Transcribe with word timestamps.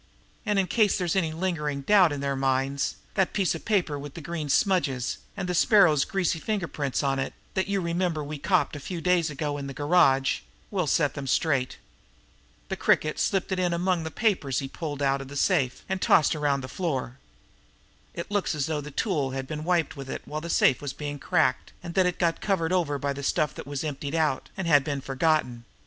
And 0.47 0.57
in 0.57 0.65
case 0.65 0.97
there's 0.97 1.15
any 1.15 1.31
lingering 1.31 1.81
doubt 1.81 2.11
in 2.11 2.21
their 2.21 2.35
minds, 2.35 2.95
that 3.13 3.33
piece 3.33 3.53
of 3.53 3.65
paper 3.65 3.99
with 3.99 4.15
the 4.15 4.19
grease 4.21 4.51
smudges 4.51 5.19
and 5.37 5.47
the 5.47 5.53
Sparrow's 5.53 6.05
greasy 6.05 6.39
finger 6.39 6.67
prints 6.67 7.03
on 7.03 7.19
it, 7.19 7.35
that 7.53 7.67
you 7.67 7.81
remember 7.81 8.23
we 8.23 8.39
copped 8.39 8.75
a 8.75 8.79
few 8.79 8.99
days 8.99 9.29
ago 9.29 9.59
in 9.59 9.67
the 9.67 9.75
garage, 9.75 10.39
will 10.71 10.87
set 10.87 11.13
them 11.13 11.27
straight. 11.27 11.77
The 12.69 12.75
Cricket 12.75 13.19
slipped 13.19 13.51
it 13.51 13.59
in 13.59 13.73
among 13.73 14.03
the 14.03 14.09
papers 14.09 14.57
he 14.57 14.67
pulled 14.67 15.03
out 15.03 15.21
of 15.21 15.27
the 15.27 15.35
safe 15.35 15.85
and 15.87 16.01
tossed 16.01 16.35
around 16.35 16.53
on 16.53 16.61
the 16.61 16.67
floor. 16.67 17.19
It 18.15 18.31
looks 18.31 18.55
as 18.55 18.65
though 18.65 18.79
a 18.79 18.89
tool 18.89 19.33
had 19.37 19.45
been 19.45 19.63
wiped 19.63 19.95
with 19.95 20.09
it 20.09 20.23
while 20.25 20.41
the 20.41 20.49
safe 20.49 20.81
was 20.81 20.93
being 20.93 21.19
cracked, 21.19 21.73
and 21.83 21.93
that 21.93 22.07
it 22.07 22.17
got 22.17 22.41
covered 22.41 22.73
over 22.73 22.97
by 22.97 23.13
the 23.13 23.21
stuff 23.21 23.53
that 23.53 23.67
was 23.67 23.83
emptied 23.83 24.15
out, 24.15 24.49
and 24.57 24.65
had 24.65 24.83
been 24.83 25.01
forgotten. 25.01 25.63